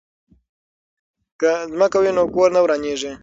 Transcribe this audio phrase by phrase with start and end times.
[1.39, 3.11] که ځمکه وي نو کور نه ورانیږي.